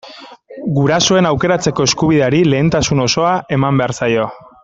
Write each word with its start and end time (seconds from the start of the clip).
Gurasoen 0.77 1.27
aukeratzeko 1.31 1.85
eskubideari 1.91 2.41
lehentasuna 2.55 3.07
osoa 3.11 3.35
eman 3.59 3.79
behar 3.83 3.95
zaio. 4.01 4.27